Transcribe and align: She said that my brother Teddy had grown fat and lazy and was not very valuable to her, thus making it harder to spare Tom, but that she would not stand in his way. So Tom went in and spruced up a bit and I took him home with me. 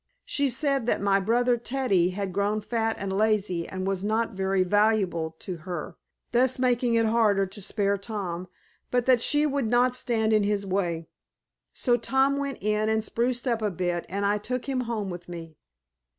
She 0.25 0.49
said 0.49 0.87
that 0.87 0.99
my 0.99 1.19
brother 1.19 1.57
Teddy 1.57 2.09
had 2.09 2.33
grown 2.33 2.59
fat 2.59 2.95
and 2.97 3.13
lazy 3.13 3.67
and 3.69 3.85
was 3.85 4.03
not 4.03 4.31
very 4.33 4.63
valuable 4.63 5.35
to 5.37 5.57
her, 5.57 5.95
thus 6.31 6.57
making 6.57 6.95
it 6.95 7.05
harder 7.05 7.45
to 7.45 7.61
spare 7.61 7.99
Tom, 7.99 8.47
but 8.89 9.05
that 9.05 9.21
she 9.21 9.45
would 9.45 9.67
not 9.67 9.95
stand 9.95 10.33
in 10.33 10.41
his 10.41 10.65
way. 10.65 11.07
So 11.71 11.97
Tom 11.97 12.37
went 12.37 12.57
in 12.63 12.89
and 12.89 13.03
spruced 13.03 13.47
up 13.47 13.61
a 13.61 13.69
bit 13.69 14.07
and 14.09 14.25
I 14.25 14.39
took 14.39 14.67
him 14.67 14.81
home 14.89 15.11
with 15.11 15.29
me. 15.29 15.55